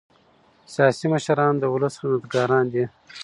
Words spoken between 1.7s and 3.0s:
ولس خدمتګاران دي